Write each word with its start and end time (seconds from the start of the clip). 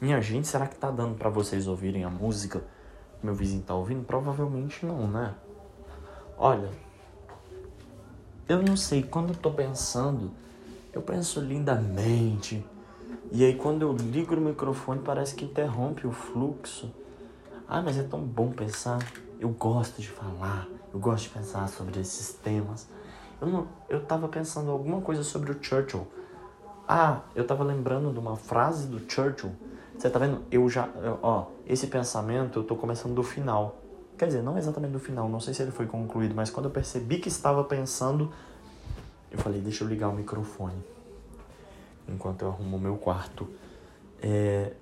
Minha 0.00 0.20
gente, 0.20 0.46
será 0.46 0.68
que 0.68 0.76
tá 0.76 0.92
dando 0.92 1.16
para 1.16 1.28
vocês 1.28 1.66
ouvirem 1.66 2.04
a 2.04 2.10
música? 2.10 2.62
Meu 3.20 3.34
vizinho 3.34 3.62
tá 3.62 3.74
ouvindo? 3.74 4.04
Provavelmente 4.04 4.86
não, 4.86 5.08
né? 5.08 5.34
Olha, 6.38 6.70
eu 8.48 8.62
não 8.62 8.76
sei, 8.76 9.02
quando 9.02 9.30
eu 9.30 9.34
tô 9.34 9.50
pensando, 9.50 10.30
eu 10.92 11.02
penso 11.02 11.40
lindamente. 11.40 12.64
E 13.32 13.44
aí 13.44 13.56
quando 13.56 13.82
eu 13.82 13.92
ligo 13.92 14.36
o 14.36 14.40
microfone 14.40 15.00
parece 15.00 15.34
que 15.34 15.44
interrompe 15.44 16.06
o 16.06 16.12
fluxo. 16.12 16.94
Ah, 17.66 17.82
mas 17.82 17.98
é 17.98 18.04
tão 18.04 18.20
bom 18.20 18.52
pensar. 18.52 19.00
Eu 19.40 19.48
gosto 19.48 20.00
de 20.00 20.08
falar, 20.08 20.68
eu 20.94 21.00
gosto 21.00 21.24
de 21.24 21.30
pensar 21.30 21.68
sobre 21.68 21.98
esses 21.98 22.34
temas. 22.34 22.88
Eu, 23.40 23.48
não, 23.48 23.66
eu 23.88 24.00
tava 24.04 24.28
pensando 24.28 24.70
alguma 24.70 25.00
coisa 25.00 25.24
sobre 25.24 25.50
o 25.50 25.60
Churchill. 25.60 26.06
Ah, 26.86 27.22
eu 27.34 27.44
tava 27.44 27.64
lembrando 27.64 28.12
de 28.12 28.18
uma 28.20 28.36
frase 28.36 28.86
do 28.86 29.00
Churchill. 29.10 29.50
Você 29.98 30.08
tá 30.08 30.18
vendo? 30.20 30.42
Eu 30.50 30.68
já. 30.68 30.88
Ó, 31.20 31.46
esse 31.66 31.88
pensamento 31.88 32.60
eu 32.60 32.64
tô 32.64 32.76
começando 32.76 33.14
do 33.14 33.22
final. 33.24 33.76
Quer 34.16 34.26
dizer, 34.26 34.42
não 34.42 34.56
exatamente 34.56 34.92
do 34.92 35.00
final, 35.00 35.28
não 35.28 35.40
sei 35.40 35.54
se 35.54 35.62
ele 35.62 35.70
foi 35.70 35.86
concluído, 35.86 36.34
mas 36.34 36.50
quando 36.50 36.66
eu 36.66 36.72
percebi 36.72 37.18
que 37.18 37.28
estava 37.28 37.62
pensando, 37.64 38.32
eu 39.30 39.38
falei, 39.38 39.60
deixa 39.60 39.84
eu 39.84 39.88
ligar 39.88 40.08
o 40.08 40.12
microfone. 40.12 40.84
Enquanto 42.08 42.42
eu 42.42 42.48
arrumo 42.48 42.76
o 42.76 42.80
meu 42.80 42.96
quarto. 42.96 43.48
É... 44.22 44.72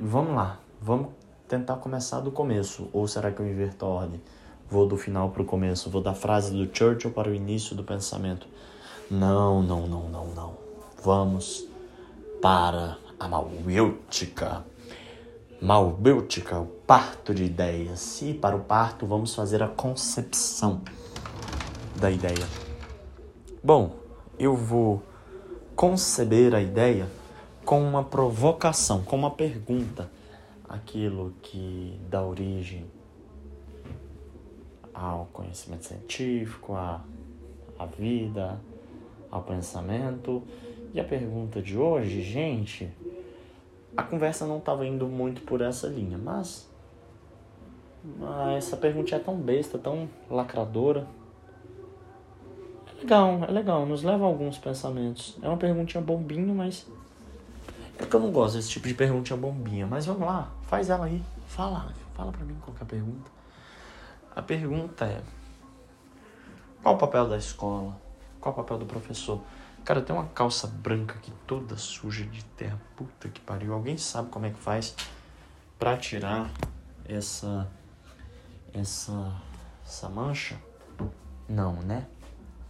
Vamos 0.00 0.34
lá, 0.34 0.58
vamos 0.80 1.08
tentar 1.48 1.76
começar 1.76 2.20
do 2.20 2.30
começo. 2.30 2.88
Ou 2.92 3.08
será 3.08 3.32
que 3.32 3.40
eu 3.40 3.46
inverto 3.46 3.84
a 3.84 3.88
ordem? 3.88 4.20
Vou 4.70 4.86
do 4.86 4.96
final 4.96 5.30
para 5.30 5.42
o 5.42 5.44
começo, 5.44 5.90
vou 5.90 6.02
da 6.02 6.14
frase 6.14 6.52
do 6.52 6.76
Churchill 6.76 7.10
para 7.10 7.28
o 7.28 7.34
início 7.34 7.74
do 7.74 7.82
pensamento. 7.82 8.46
Não, 9.10 9.62
não, 9.62 9.86
não, 9.86 10.08
não, 10.08 10.26
não. 10.28 10.54
Vamos 11.02 11.66
para 12.40 12.98
a 13.18 13.28
malbêutica. 13.28 14.64
Malbêutica, 15.60 16.58
o 16.58 16.66
parto 16.66 17.34
de 17.34 17.44
ideias. 17.44 18.22
E 18.22 18.32
para 18.34 18.56
o 18.56 18.60
parto 18.60 19.06
vamos 19.06 19.34
fazer 19.34 19.62
a 19.62 19.68
concepção 19.68 20.82
da 22.00 22.10
ideia. 22.10 22.46
Bom, 23.62 23.96
eu 24.38 24.54
vou 24.54 25.02
conceber 25.74 26.54
a 26.54 26.60
ideia 26.60 27.08
com 27.64 27.82
uma 27.82 28.04
provocação, 28.04 29.02
com 29.02 29.16
uma 29.16 29.30
pergunta. 29.30 30.10
Aquilo 30.68 31.34
que 31.42 31.98
dá 32.08 32.22
origem 32.22 32.86
ao 34.94 35.28
conhecimento 35.32 35.86
científico, 35.86 36.74
à, 36.74 37.00
à 37.78 37.86
vida, 37.86 38.60
ao 39.30 39.42
pensamento. 39.42 40.42
E 40.92 41.00
a 41.00 41.04
pergunta 41.04 41.60
de 41.60 41.76
hoje, 41.76 42.22
gente, 42.22 42.88
a 43.96 44.02
conversa 44.02 44.46
não 44.46 44.58
estava 44.58 44.86
indo 44.86 45.06
muito 45.06 45.42
por 45.42 45.60
essa 45.60 45.86
linha, 45.86 46.18
mas, 46.18 46.68
mas 48.18 48.64
essa 48.64 48.76
pergunta 48.76 49.14
é 49.14 49.18
tão 49.18 49.36
besta, 49.36 49.78
tão 49.78 50.08
lacradora. 50.30 51.06
É 52.86 53.00
legal, 53.00 53.44
é 53.44 53.50
legal, 53.50 53.86
nos 53.86 54.02
leva 54.02 54.24
a 54.24 54.26
alguns 54.26 54.58
pensamentos. 54.58 55.38
É 55.42 55.48
uma 55.48 55.56
perguntinha 55.56 56.02
bombinha, 56.02 56.52
mas. 56.54 56.86
É 57.98 58.06
que 58.06 58.14
eu 58.14 58.20
não 58.20 58.30
gosto 58.30 58.56
desse 58.56 58.70
tipo 58.70 58.86
de 58.86 58.94
perguntinha 58.94 59.36
bombinha, 59.36 59.86
mas 59.86 60.06
vamos 60.06 60.26
lá, 60.26 60.50
faz 60.62 60.88
ela 60.90 61.06
aí. 61.06 61.22
Fala, 61.46 61.92
fala 62.14 62.30
pra 62.30 62.44
mim 62.44 62.56
qual 62.60 62.76
a 62.80 62.84
pergunta. 62.84 63.30
A 64.36 64.42
pergunta 64.42 65.04
é: 65.04 65.20
qual 66.82 66.94
o 66.94 66.98
papel 66.98 67.28
da 67.28 67.36
escola? 67.36 67.96
Qual 68.40 68.52
o 68.52 68.56
papel 68.56 68.78
do 68.78 68.86
professor? 68.86 69.40
Cara, 69.88 70.02
tem 70.02 70.14
uma 70.14 70.26
calça 70.26 70.66
branca 70.66 71.14
aqui 71.14 71.32
toda 71.46 71.74
suja 71.78 72.22
de 72.26 72.44
terra. 72.44 72.78
Puta 72.94 73.26
que 73.26 73.40
pariu. 73.40 73.72
Alguém 73.72 73.96
sabe 73.96 74.28
como 74.28 74.44
é 74.44 74.50
que 74.50 74.58
faz 74.58 74.94
pra 75.78 75.96
tirar 75.96 76.50
essa 77.06 77.66
essa 78.74 79.32
essa 79.82 80.08
mancha? 80.10 80.58
Não, 81.48 81.72
né? 81.80 82.06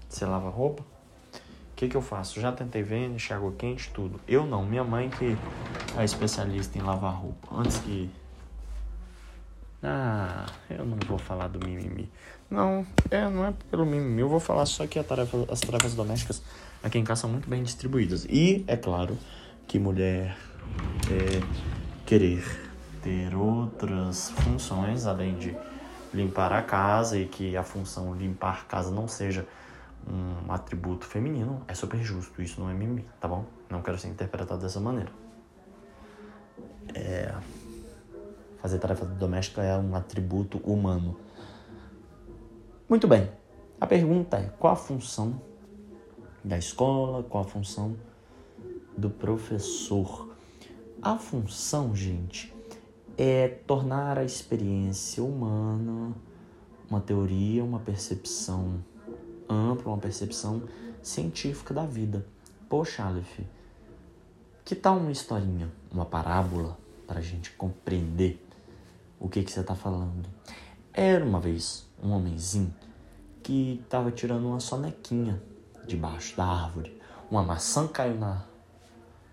Você 0.08 0.24
lava 0.24 0.48
roupa? 0.48 0.84
O 1.34 1.74
que 1.74 1.88
que 1.88 1.96
eu 1.96 2.02
faço? 2.02 2.40
Já 2.40 2.52
tentei 2.52 2.82
encher 2.82 3.34
água 3.34 3.52
quente, 3.58 3.90
tudo. 3.90 4.20
Eu 4.28 4.46
não, 4.46 4.64
minha 4.64 4.84
mãe 4.84 5.10
que 5.10 5.36
é 5.98 6.04
especialista 6.04 6.78
em 6.78 6.82
lavar 6.82 7.14
roupa. 7.14 7.48
Antes 7.50 7.78
que 7.78 8.08
ah, 9.82 10.46
eu 10.70 10.86
não 10.86 10.98
vou 11.04 11.18
falar 11.18 11.48
do 11.48 11.58
mimimi. 11.58 12.08
Não, 12.48 12.86
é, 13.10 13.28
não 13.28 13.44
é 13.44 13.52
pelo 13.72 13.84
mimimi. 13.84 14.20
Eu 14.20 14.28
vou 14.28 14.38
falar 14.38 14.66
só 14.66 14.86
que 14.86 15.02
tarefa, 15.02 15.46
as 15.50 15.58
tarefas 15.58 15.94
domésticas 15.94 16.42
aqui 16.82 16.98
em 16.98 17.04
casa 17.04 17.22
são 17.22 17.30
muito 17.30 17.48
bem 17.48 17.62
distribuídas. 17.62 18.24
E, 18.28 18.64
é 18.66 18.76
claro, 18.76 19.18
que 19.66 19.78
mulher 19.78 20.36
é, 21.10 21.40
querer 22.06 22.44
ter 23.02 23.34
outras 23.34 24.30
funções 24.30 25.06
além 25.06 25.36
de 25.36 25.56
limpar 26.12 26.52
a 26.52 26.62
casa 26.62 27.18
e 27.18 27.26
que 27.26 27.56
a 27.56 27.62
função 27.62 28.14
limpar 28.14 28.66
casa 28.66 28.90
não 28.90 29.06
seja 29.06 29.46
um 30.06 30.50
atributo 30.50 31.04
feminino, 31.04 31.62
é 31.68 31.74
super 31.74 32.02
justo. 32.02 32.40
Isso 32.40 32.60
não 32.60 32.70
é 32.70 32.74
mimimi, 32.74 33.06
tá 33.20 33.28
bom? 33.28 33.44
Não 33.68 33.82
quero 33.82 33.98
ser 33.98 34.08
interpretado 34.08 34.60
dessa 34.60 34.80
maneira. 34.80 35.10
É 36.94 37.34
fazer 38.60 38.78
tarefa 38.78 39.04
doméstica 39.04 39.62
é 39.62 39.76
um 39.78 39.94
atributo 39.94 40.58
humano. 40.58 41.18
Muito 42.88 43.06
bem. 43.06 43.30
A 43.80 43.86
pergunta 43.86 44.38
é: 44.38 44.50
qual 44.58 44.72
a 44.72 44.76
função 44.76 45.40
da 46.48 46.56
escola? 46.56 47.22
Qual 47.22 47.44
a 47.44 47.46
função 47.46 47.94
do 48.96 49.10
professor? 49.10 50.34
A 51.00 51.16
função, 51.16 51.94
gente, 51.94 52.52
é 53.16 53.48
tornar 53.48 54.18
a 54.18 54.24
experiência 54.24 55.22
humana 55.22 56.14
uma 56.90 57.00
teoria, 57.00 57.62
uma 57.62 57.78
percepção 57.78 58.82
ampla, 59.46 59.92
uma 59.92 59.98
percepção 59.98 60.62
científica 61.02 61.74
da 61.74 61.84
vida. 61.84 62.24
Poxa, 62.68 63.04
Aleph, 63.04 63.40
que 64.64 64.74
tal 64.74 64.96
uma 64.96 65.12
historinha, 65.12 65.70
uma 65.92 66.06
parábola 66.06 66.78
para 67.06 67.18
a 67.18 67.22
gente 67.22 67.52
compreender 67.52 68.42
o 69.20 69.28
que 69.28 69.42
que 69.42 69.52
você 69.52 69.60
está 69.60 69.74
falando. 69.74 70.26
Era 70.94 71.24
uma 71.24 71.40
vez 71.40 71.86
um 72.02 72.10
homenzinho 72.10 72.74
que 73.42 73.80
estava 73.84 74.10
tirando 74.10 74.46
uma 74.46 74.60
sonequinha 74.60 75.42
debaixo 75.88 76.36
da 76.36 76.44
árvore. 76.44 76.96
Uma 77.30 77.42
maçã 77.42 77.88
caiu 77.88 78.14
na, 78.14 78.44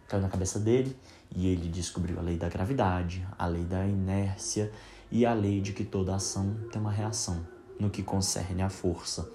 caiu 0.07 0.21
na 0.21 0.29
cabeça 0.29 0.59
dele 0.59 0.95
e 1.35 1.47
ele 1.47 1.69
descobriu 1.69 2.17
a 2.17 2.21
lei 2.21 2.37
da 2.37 2.49
gravidade, 2.49 3.27
a 3.37 3.45
lei 3.45 3.63
da 3.63 3.85
inércia 3.85 4.71
e 5.11 5.25
a 5.25 5.33
lei 5.33 5.61
de 5.61 5.73
que 5.73 5.83
toda 5.83 6.15
ação 6.15 6.55
tem 6.71 6.81
uma 6.81 6.91
reação 6.91 7.45
no 7.79 7.89
que 7.89 8.01
concerne 8.01 8.61
à 8.61 8.69
força. 8.69 9.29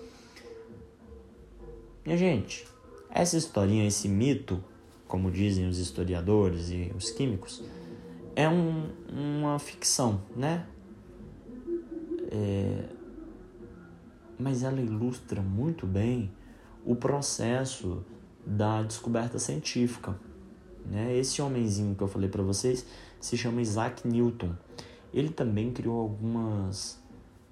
Minha 2.05 2.17
gente, 2.17 2.67
essa 3.11 3.37
historinha, 3.37 3.87
esse 3.87 4.09
mito, 4.09 4.63
como 5.07 5.31
dizem 5.31 5.69
os 5.69 5.79
historiadores 5.79 6.71
e 6.71 6.91
os 6.97 7.11
químicos, 7.11 7.63
é 8.35 8.49
um, 8.49 8.91
uma 9.09 9.59
ficção, 9.59 10.23
né? 10.35 10.67
É, 12.33 12.85
mas 14.39 14.63
ela 14.63 14.81
ilustra 14.81 15.43
muito 15.43 15.87
bem 15.87 16.31
o 16.85 16.95
processo 16.95 18.05
da 18.45 18.83
descoberta 18.83 19.39
científica. 19.39 20.19
Né? 20.87 21.17
Esse 21.17 21.41
homenzinho 21.43 21.95
que 21.95 22.03
eu 22.03 22.09
falei 22.09 22.29
para 22.29 22.43
vocês 22.43 22.87
se 23.21 23.37
chama 23.37 23.61
Isaac 23.61 24.07
Newton. 24.07 24.53
Ele 25.13 25.29
também 25.29 25.73
criou 25.73 26.01
algumas. 26.01 26.99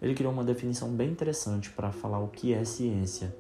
Ele 0.01 0.15
criou 0.15 0.33
uma 0.33 0.45
definição 0.45 0.91
bem 0.91 1.11
interessante 1.11 1.71
para 1.71 1.91
falar 1.91 2.21
o 2.21 2.29
que 2.29 2.55
é 2.55 2.65
ciência. 2.65 3.35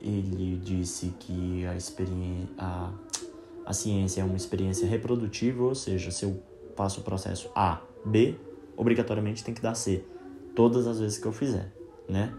Ele 0.00 0.60
disse 0.64 1.14
que 1.18 1.66
a 1.66 1.76
experiência. 1.76 2.48
A 2.58 2.92
a 3.70 3.72
ciência 3.72 4.22
é 4.22 4.24
uma 4.24 4.36
experiência 4.36 4.84
reprodutível, 4.84 5.66
ou 5.66 5.74
seja, 5.76 6.10
se 6.10 6.24
eu 6.24 6.42
faço 6.74 7.00
o 7.00 7.04
processo 7.04 7.48
A, 7.54 7.80
B, 8.04 8.34
obrigatoriamente 8.76 9.44
tem 9.44 9.54
que 9.54 9.62
dar 9.62 9.76
C. 9.76 10.04
Todas 10.56 10.88
as 10.88 10.98
vezes 10.98 11.18
que 11.18 11.26
eu 11.26 11.32
fizer, 11.32 11.72
né? 12.08 12.34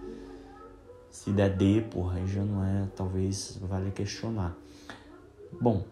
Se 1.12 1.30
der 1.30 1.56
D, 1.56 1.82
porra, 1.82 2.16
aí 2.16 2.26
já 2.26 2.44
não 2.44 2.64
é, 2.64 2.88
talvez 2.96 3.58
vale 3.62 3.92
questionar. 3.92 4.56
Bom, 5.60 5.84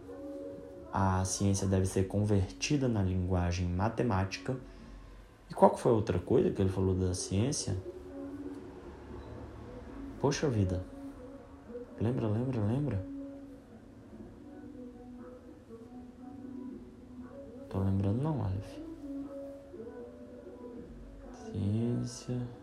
a 0.93 1.23
ciência 1.25 1.67
deve 1.67 1.85
ser 1.85 2.07
convertida 2.07 2.87
na 2.87 3.03
linguagem 3.03 3.67
matemática. 3.67 4.55
E 5.49 5.53
qual 5.53 5.75
foi 5.75 5.91
a 5.91 5.95
outra 5.95 6.17
coisa 6.19 6.49
que 6.49 6.61
ele 6.61 6.69
falou 6.69 6.95
da 6.95 7.13
ciência? 7.13 7.75
Poxa 10.21 10.49
vida. 10.49 10.83
Lembra, 11.99 12.27
lembra, 12.27 12.61
lembra? 12.61 13.05
Tô 17.69 17.79
lembrando 17.79 18.21
não, 18.21 18.41
Aleph. 18.41 18.79
Ciência. 21.43 22.58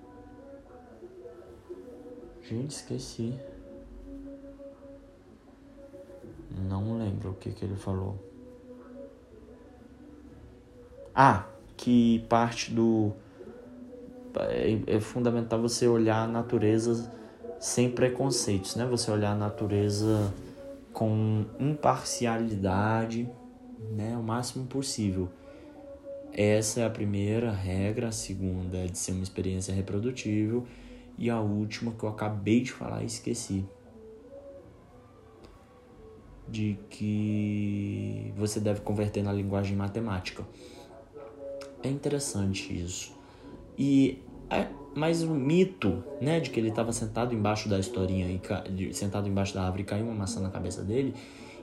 Gente, 2.49 2.71
esqueci. 2.71 3.35
Não 6.69 6.97
lembro 6.97 7.31
o 7.31 7.35
que, 7.35 7.51
que 7.51 7.65
ele 7.65 7.75
falou. 7.75 8.17
Ah, 11.13 11.45
que 11.77 12.25
parte 12.29 12.73
do. 12.73 13.13
É, 14.37 14.97
é 14.97 15.01
fundamental 15.01 15.61
você 15.61 15.89
olhar 15.89 16.23
a 16.23 16.27
natureza 16.29 17.13
sem 17.59 17.91
preconceitos, 17.91 18.77
né? 18.77 18.87
Você 18.87 19.11
olhar 19.11 19.33
a 19.33 19.37
natureza 19.37 20.33
com 20.93 21.47
imparcialidade, 21.59 23.29
né? 23.91 24.17
O 24.17 24.23
máximo 24.23 24.67
possível. 24.67 25.29
Essa 26.33 26.81
é 26.83 26.85
a 26.85 26.91
primeira 26.91 27.51
regra, 27.51 28.09
a 28.09 28.13
segunda 28.13 28.79
é 28.79 28.87
de 28.87 28.99
ser 28.99 29.13
uma 29.13 29.23
experiência 29.23 29.75
reprodutível 29.75 30.65
e 31.19 31.31
a 31.31 31.41
última 31.41 31.93
que 31.93 32.05
eu 32.05 32.09
acabei 32.09 32.61
de 32.61 32.73
falar 32.73 33.03
e 33.03 33.07
esqueci. 33.07 33.65
De 36.49 36.79
que 36.89 38.33
você 38.37 38.61
deve 38.61 38.81
converter 38.81 39.23
na 39.23 39.33
linguagem 39.33 39.77
matemática. 39.77 40.45
É 41.83 41.89
interessante 41.89 42.73
isso. 42.73 43.15
E 43.77 44.23
é, 44.49 44.69
mas 44.95 45.23
o 45.23 45.31
mito, 45.31 46.03
né, 46.21 46.41
de 46.41 46.51
que 46.51 46.59
ele 46.59 46.69
estava 46.69 46.93
sentado 46.93 47.35
embaixo 47.35 47.69
da 47.69 47.79
historinha 47.79 48.41
e 48.79 48.95
sentado 48.95 49.29
embaixo 49.29 49.55
da 49.55 49.63
árvore 49.63 49.83
e 49.83 49.87
caiu 49.87 50.07
uma 50.07 50.15
maçã 50.15 50.41
na 50.41 50.51
cabeça 50.51 50.83
dele, 50.83 51.15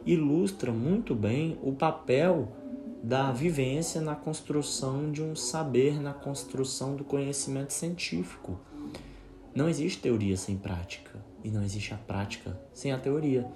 ilustra 0.05 0.71
muito 0.71 1.15
bem 1.15 1.57
o 1.63 1.73
papel 1.73 2.51
da 3.01 3.31
vivência 3.31 4.01
na 4.01 4.15
construção 4.15 5.11
de 5.11 5.21
um 5.21 5.35
saber, 5.35 6.00
na 6.00 6.13
construção 6.13 6.95
do 6.95 7.03
conhecimento 7.03 7.73
científico. 7.73 8.59
Não 9.55 9.69
existe 9.69 10.01
teoria 10.01 10.35
sem 10.38 10.57
prática 10.57 11.11
e 11.44 11.50
não 11.50 11.63
existe 11.63 11.94
a 11.94 11.97
prática 11.97 12.59
sem 12.73 12.91
a 12.91 12.97
teoria 12.97 13.50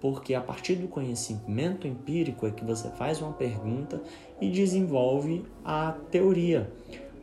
porque 0.00 0.34
a 0.34 0.40
partir 0.40 0.76
do 0.76 0.88
conhecimento 0.88 1.86
empírico 1.86 2.46
é 2.46 2.50
que 2.50 2.64
você 2.64 2.88
faz 2.90 3.20
uma 3.20 3.32
pergunta 3.32 4.00
e 4.40 4.48
desenvolve 4.50 5.44
a 5.64 5.92
teoria. 6.10 6.70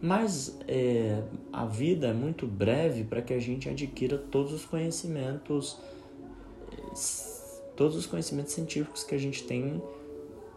Mas 0.01 0.57
é, 0.67 1.23
a 1.51 1.65
vida 1.65 2.07
é 2.07 2.13
muito 2.13 2.45
breve 2.45 3.03
para 3.03 3.21
que 3.21 3.33
a 3.33 3.39
gente 3.39 3.69
adquira 3.69 4.17
todos 4.17 4.51
os 4.51 4.65
conhecimentos, 4.65 5.79
todos 7.75 7.95
os 7.95 8.06
conhecimentos 8.06 8.53
científicos 8.53 9.03
que 9.03 9.15
a 9.15 9.17
gente 9.17 9.44
tem 9.44 9.81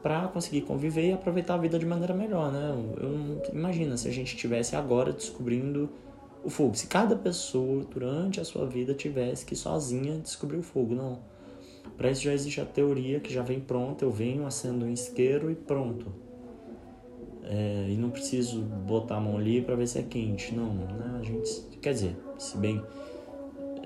para 0.02 0.28
conseguir 0.28 0.62
conviver 0.62 1.08
e 1.08 1.12
aproveitar 1.12 1.54
a 1.54 1.58
vida 1.58 1.78
de 1.78 1.86
maneira 1.86 2.14
melhor, 2.14 2.52
né? 2.52 2.72
Eu, 3.00 3.42
imagina 3.52 3.96
se 3.96 4.06
a 4.06 4.12
gente 4.12 4.34
estivesse 4.34 4.76
agora 4.76 5.12
descobrindo 5.12 5.88
o 6.44 6.50
fogo. 6.50 6.74
Se 6.74 6.86
cada 6.86 7.16
pessoa 7.16 7.84
durante 7.84 8.40
a 8.40 8.44
sua 8.44 8.66
vida 8.66 8.94
tivesse 8.94 9.44
que 9.44 9.56
sozinha 9.56 10.18
descobrir 10.18 10.58
o 10.58 10.62
fogo, 10.62 10.94
não 10.94 11.18
para 11.98 12.12
isso 12.12 12.22
já 12.22 12.32
existe 12.32 12.60
a 12.60 12.64
teoria 12.64 13.18
que 13.18 13.34
já 13.34 13.42
vem 13.42 13.58
pronta, 13.58 14.04
eu 14.04 14.10
venho, 14.10 14.46
acendo 14.46 14.84
um 14.84 14.92
isqueiro 14.92 15.50
e 15.50 15.56
pronto. 15.56 16.06
É, 17.42 17.88
e 17.90 17.96
não 17.96 18.08
preciso 18.08 18.60
botar 18.60 19.16
a 19.16 19.20
mão 19.20 19.36
ali 19.36 19.60
para 19.60 19.74
ver 19.74 19.88
se 19.88 19.98
é 19.98 20.02
quente, 20.02 20.54
não. 20.54 20.74
Né? 20.74 21.18
A 21.20 21.24
gente, 21.24 21.78
quer 21.82 21.92
dizer, 21.92 22.16
se 22.38 22.56
bem 22.56 22.80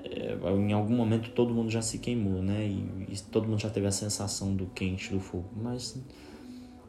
é, 0.03 0.37
em 0.47 0.73
algum 0.73 0.95
momento 0.95 1.31
todo 1.31 1.51
mundo 1.55 1.71
já 1.71 1.81
se 1.81 1.97
queimou, 1.97 2.43
né? 2.43 2.67
E, 2.67 3.13
e, 3.13 3.19
todo 3.31 3.47
mundo 3.47 3.59
já 3.59 3.69
teve 3.69 3.87
a 3.87 3.91
sensação 3.91 4.55
do 4.55 4.67
quente 4.67 5.11
do 5.11 5.19
fogo. 5.19 5.49
Mas, 5.55 5.99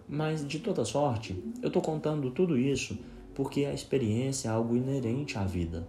mas 0.06 0.46
de 0.46 0.58
toda 0.58 0.84
sorte, 0.84 1.42
eu 1.62 1.68
estou 1.68 1.80
contando 1.80 2.30
tudo 2.32 2.58
isso 2.58 2.98
porque 3.34 3.64
a 3.64 3.72
experiência 3.72 4.48
é 4.48 4.50
algo 4.50 4.76
inerente 4.76 5.36
à 5.38 5.44
vida. 5.44 5.86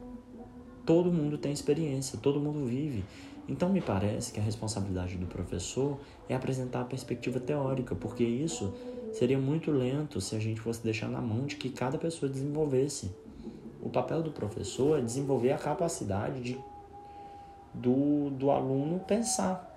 Todo 0.85 1.11
mundo 1.11 1.37
tem 1.37 1.51
experiência, 1.51 2.19
todo 2.21 2.39
mundo 2.39 2.65
vive. 2.65 3.03
Então, 3.47 3.69
me 3.69 3.81
parece 3.81 4.31
que 4.31 4.39
a 4.39 4.43
responsabilidade 4.43 5.17
do 5.17 5.27
professor 5.27 5.99
é 6.27 6.35
apresentar 6.35 6.81
a 6.81 6.85
perspectiva 6.85 7.39
teórica, 7.39 7.93
porque 7.95 8.23
isso 8.23 8.73
seria 9.13 9.37
muito 9.37 9.71
lento 9.71 10.19
se 10.19 10.35
a 10.35 10.39
gente 10.39 10.59
fosse 10.59 10.83
deixar 10.83 11.07
na 11.07 11.21
mão 11.21 11.45
de 11.45 11.55
que 11.55 11.69
cada 11.69 11.97
pessoa 11.97 12.31
desenvolvesse. 12.31 13.11
O 13.81 13.89
papel 13.89 14.23
do 14.23 14.31
professor 14.31 14.97
é 14.97 15.01
desenvolver 15.01 15.51
a 15.51 15.57
capacidade 15.57 16.41
de, 16.41 16.57
do, 17.73 18.31
do 18.31 18.49
aluno 18.49 18.99
pensar. 18.99 19.74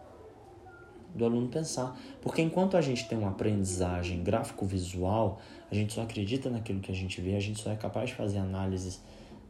Do 1.14 1.24
aluno 1.24 1.48
pensar. 1.48 1.98
Porque 2.20 2.42
enquanto 2.42 2.76
a 2.76 2.80
gente 2.80 3.08
tem 3.08 3.18
uma 3.18 3.30
aprendizagem 3.30 4.22
gráfico-visual, 4.22 5.40
a 5.70 5.74
gente 5.74 5.92
só 5.92 6.02
acredita 6.02 6.48
naquilo 6.50 6.80
que 6.80 6.92
a 6.92 6.94
gente 6.94 7.20
vê, 7.20 7.34
a 7.34 7.40
gente 7.40 7.60
só 7.60 7.70
é 7.70 7.76
capaz 7.76 8.10
de 8.10 8.16
fazer 8.16 8.38
análises 8.38 9.00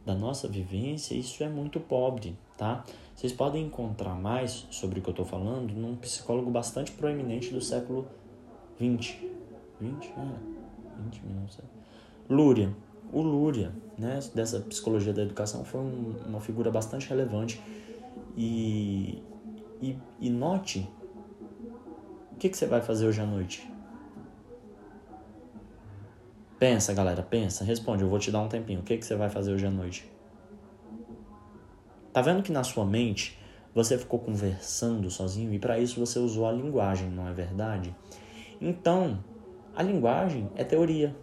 da 0.05 0.15
nossa 0.15 0.47
vivência, 0.47 1.13
isso 1.13 1.43
é 1.43 1.49
muito 1.49 1.79
pobre, 1.79 2.35
tá? 2.57 2.83
Vocês 3.15 3.33
podem 3.33 3.65
encontrar 3.65 4.15
mais 4.15 4.65
sobre 4.71 4.99
o 4.99 5.01
que 5.03 5.09
eu 5.09 5.11
estou 5.11 5.25
falando 5.25 5.73
num 5.73 5.95
psicólogo 5.97 6.49
bastante 6.49 6.91
proeminente 6.93 7.51
do 7.53 7.61
século 7.61 8.07
20. 8.79 9.29
20? 9.79 10.07
É, 10.07 10.13
20 11.03 11.21
minutos. 11.25 11.59
Lúria. 12.29 12.73
O 13.11 13.21
Lúria, 13.21 13.73
né, 13.97 14.19
dessa 14.33 14.59
psicologia 14.61 15.11
da 15.11 15.21
educação, 15.21 15.65
foi 15.65 15.81
um, 15.81 16.15
uma 16.27 16.39
figura 16.39 16.71
bastante 16.71 17.09
relevante. 17.09 17.61
E, 18.37 19.21
e, 19.81 19.97
e 20.19 20.29
note 20.29 20.87
que, 22.39 22.49
que 22.49 22.57
você 22.57 22.65
vai 22.65 22.81
fazer 22.81 23.05
hoje 23.05 23.21
à 23.21 23.25
noite. 23.25 23.69
Pensa, 26.57 26.93
galera, 26.93 27.21
pensa, 27.21 27.63
responde. 27.63 28.03
Eu 28.03 28.09
vou 28.09 28.17
te 28.17 28.31
dar 28.31 28.41
um 28.41 28.47
tempinho. 28.47 28.79
O 28.79 28.83
que, 28.83 28.97
que 28.97 29.05
você 29.05 29.15
vai 29.15 29.29
fazer 29.29 29.53
hoje 29.53 29.65
à 29.65 29.69
noite? 29.69 30.09
Tá 32.11 32.21
vendo 32.21 32.41
que 32.41 32.51
na 32.51 32.63
sua 32.63 32.85
mente 32.85 33.37
você 33.75 33.97
ficou 33.97 34.19
conversando 34.19 35.11
sozinho 35.11 35.53
e 35.53 35.59
para 35.59 35.77
isso 35.77 35.99
você 35.99 36.17
usou 36.17 36.47
a 36.47 36.51
linguagem, 36.51 37.09
não 37.09 37.27
é 37.27 37.33
verdade? 37.33 37.95
Então, 38.59 39.23
a 39.75 39.83
linguagem 39.83 40.49
é 40.55 40.63
teoria. 40.63 41.15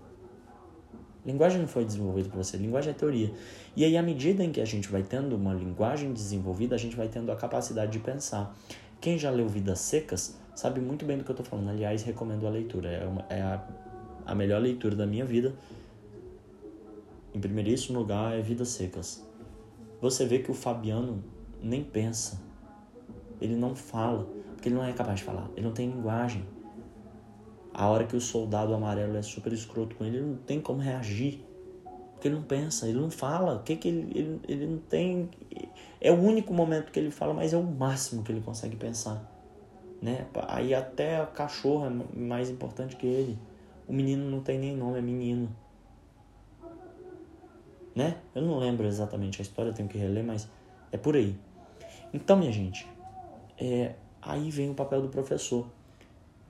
Linguagem 1.24 1.60
não 1.60 1.66
foi 1.66 1.84
desenvolvida 1.84 2.28
por 2.28 2.36
você, 2.36 2.56
linguagem 2.56 2.92
é 2.92 2.94
teoria. 2.94 3.32
E 3.74 3.84
aí, 3.84 3.96
à 3.96 4.02
medida 4.02 4.44
em 4.44 4.52
que 4.52 4.60
a 4.60 4.64
gente 4.64 4.88
vai 4.88 5.02
tendo 5.02 5.34
uma 5.34 5.52
linguagem 5.52 6.12
desenvolvida, 6.12 6.76
a 6.76 6.78
gente 6.78 6.94
vai 6.94 7.08
tendo 7.08 7.32
a 7.32 7.36
capacidade 7.36 7.90
de 7.90 7.98
pensar. 7.98 8.56
Quem 9.00 9.19
já 9.19 9.31
leu 9.31 9.48
Vidas 9.48 9.81
Secas 9.81 10.38
sabe 10.54 10.81
muito 10.81 11.04
bem 11.04 11.19
do 11.19 11.25
que 11.25 11.31
eu 11.31 11.34
estou 11.34 11.46
falando. 11.46 11.69
Aliás, 11.69 12.02
recomendo 12.02 12.46
a 12.46 12.50
leitura. 12.50 12.88
É, 12.88 13.06
uma, 13.06 13.25
é 13.28 13.40
a, 13.43 13.66
a 14.25 14.34
melhor 14.34 14.60
leitura 14.60 14.96
da 14.96 15.06
minha 15.06 15.25
vida. 15.25 15.54
Em 17.34 17.40
primeiríssimo 17.40 17.98
lugar, 17.98 18.37
é 18.37 18.40
Vidas 18.40 18.69
Secas. 18.69 19.25
Você 20.00 20.26
vê 20.26 20.38
que 20.38 20.50
o 20.50 20.54
Fabiano 20.54 21.22
nem 21.62 21.84
pensa. 21.84 22.40
Ele 23.40 23.54
não 23.54 23.75
fala, 23.75 24.26
porque 24.54 24.69
ele 24.69 24.76
não 24.76 24.84
é 24.84 24.93
capaz 24.93 25.19
de 25.19 25.25
falar. 25.25 25.48
Ele 25.56 25.66
não 25.66 25.72
tem 25.72 25.90
linguagem. 25.90 26.44
A 27.72 27.88
hora 27.88 28.04
que 28.04 28.16
o 28.16 28.20
soldado 28.20 28.72
amarelo 28.72 29.16
é 29.16 29.22
super 29.22 29.52
escroto 29.52 29.94
com 29.96 30.05
ele, 30.05 30.17
ele 30.17 30.26
não 30.26 30.36
tem 30.36 30.60
como 30.60 30.81
reagir. 30.81 31.44
Porque 32.15 32.29
ele 32.29 32.36
não 32.36 32.43
pensa, 32.43 32.88
ele 32.88 32.98
não 32.98 33.10
fala. 33.10 33.56
O 33.56 33.62
que 33.62 33.76
que 33.76 33.88
ele, 33.88 34.19
ele, 34.19 34.41
ele 34.48 34.67
não 34.67 34.79
tem. 34.79 35.29
É 36.00 36.10
o 36.10 36.20
único 36.20 36.53
momento 36.53 36.93
que 36.93 36.98
ele 36.98 37.10
fala, 37.10 37.32
mas 37.32 37.53
é 37.53 37.56
o 37.56 37.62
máximo 37.62 38.22
que 38.22 38.32
ele 38.32 38.41
consegue 38.41 38.76
pensar. 38.76 39.32
Né? 40.00 40.26
Aí 40.48 40.74
até 40.74 41.20
a 41.20 41.26
cachorra 41.26 41.86
é 41.86 42.19
mais 42.19 42.50
importante 42.50 42.96
que 42.96 43.06
ele. 43.06 43.38
O 43.88 43.93
menino 43.93 44.31
não 44.31 44.41
tem 44.41 44.58
nem 44.58 44.76
nome, 44.76 44.98
é 44.98 45.03
menino 45.03 45.48
né? 47.96 48.19
Eu 48.34 48.43
não 48.43 48.58
lembro 48.58 48.86
exatamente 48.86 49.41
a 49.41 49.43
história, 49.43 49.72
tenho 49.72 49.88
que 49.88 49.96
reler, 49.96 50.22
mas 50.22 50.46
é 50.93 50.98
por 50.98 51.17
aí. 51.17 51.34
Então, 52.12 52.36
minha 52.36 52.53
gente, 52.53 52.86
é, 53.58 53.94
aí 54.20 54.50
vem 54.50 54.70
o 54.70 54.74
papel 54.74 55.00
do 55.00 55.08
professor. 55.08 55.67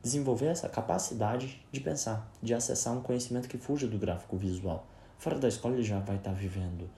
Desenvolver 0.02 0.46
essa 0.46 0.68
capacidade 0.68 1.64
de 1.70 1.80
pensar, 1.80 2.30
de 2.42 2.52
acessar 2.52 2.92
um 2.92 3.00
conhecimento 3.00 3.48
que 3.48 3.56
fuja 3.56 3.86
do 3.86 3.96
gráfico 3.96 4.36
visual. 4.36 4.86
Fora 5.18 5.38
da 5.38 5.48
escola 5.48 5.74
ele 5.74 5.82
já 5.84 6.00
vai 6.00 6.16
estar 6.16 6.32
vivendo. 6.32 6.90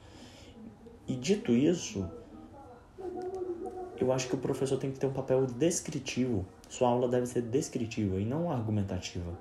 E 1.06 1.14
dito 1.14 1.52
isso, 1.52 2.08
eu 4.00 4.12
acho 4.12 4.28
que 4.28 4.34
o 4.34 4.38
professor 4.38 4.78
tem 4.78 4.90
que 4.90 4.98
ter 4.98 5.06
um 5.06 5.12
papel 5.12 5.44
descritivo. 5.46 6.46
Sua 6.68 6.88
aula 6.88 7.08
deve 7.08 7.26
ser 7.26 7.42
descritiva 7.42 8.20
e 8.20 8.24
não 8.24 8.50
argumentativa. 8.50 9.38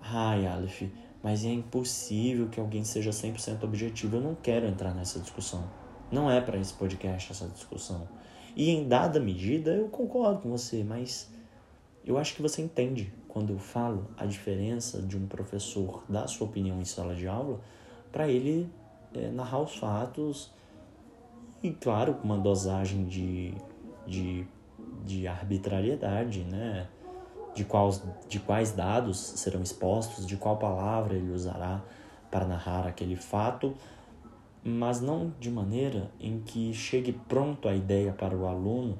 Ai, 0.00 0.46
Aleph, 0.46 0.82
mas 1.22 1.44
é 1.44 1.48
impossível 1.48 2.48
que 2.48 2.60
alguém 2.60 2.84
seja 2.84 3.10
100% 3.10 3.62
objetivo. 3.62 4.16
Eu 4.16 4.20
não 4.20 4.34
quero 4.34 4.66
entrar 4.66 4.94
nessa 4.94 5.18
discussão. 5.20 5.64
Não 6.10 6.30
é 6.30 6.40
para 6.40 6.58
esse 6.58 6.72
podcast 6.74 7.32
essa 7.32 7.48
discussão. 7.48 8.08
E 8.54 8.70
em 8.70 8.86
dada 8.86 9.18
medida 9.20 9.70
eu 9.70 9.88
concordo 9.88 10.40
com 10.40 10.50
você, 10.50 10.82
mas 10.82 11.30
eu 12.04 12.18
acho 12.18 12.34
que 12.34 12.42
você 12.42 12.62
entende 12.62 13.12
quando 13.28 13.52
eu 13.52 13.58
falo 13.58 14.08
a 14.16 14.26
diferença 14.26 15.00
de 15.00 15.16
um 15.16 15.26
professor 15.26 16.02
dar 16.08 16.26
sua 16.26 16.46
opinião 16.46 16.80
em 16.80 16.84
sala 16.84 17.14
de 17.14 17.28
aula 17.28 17.60
para 18.10 18.28
ele 18.28 18.68
é, 19.14 19.30
narrar 19.30 19.60
os 19.60 19.76
fatos 19.76 20.50
e, 21.62 21.70
claro, 21.70 22.16
uma 22.22 22.38
dosagem 22.38 23.04
de, 23.04 23.54
de, 24.06 24.46
de 25.04 25.26
arbitrariedade, 25.26 26.44
né? 26.44 26.88
de 27.54 27.64
quais, 27.64 28.02
de 28.28 28.38
quais 28.38 28.72
dados 28.72 29.18
serão 29.18 29.62
expostos, 29.62 30.26
de 30.26 30.36
qual 30.36 30.56
palavra 30.56 31.14
ele 31.14 31.32
usará 31.32 31.82
para 32.30 32.46
narrar 32.46 32.86
aquele 32.86 33.16
fato, 33.16 33.74
mas 34.62 35.00
não 35.00 35.32
de 35.40 35.50
maneira 35.50 36.10
em 36.20 36.40
que 36.40 36.72
chegue 36.72 37.12
pronto 37.12 37.68
a 37.68 37.74
ideia 37.74 38.12
para 38.12 38.36
o 38.36 38.46
aluno 38.46 38.98